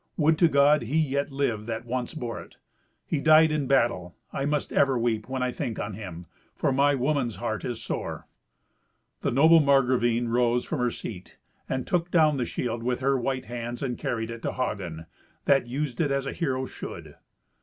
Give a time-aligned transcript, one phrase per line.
[0.17, 2.55] Would to God he yet lived that once bore it!
[3.05, 4.15] He died in battle.
[4.33, 8.27] I must ever weep when I think on him, for my woman's heart is sore."
[9.21, 11.37] The noble Margravine rose from her seat,
[11.69, 15.05] and took down the shield with her white hands and carried it to Hagen,
[15.45, 17.13] that used it as a hero should.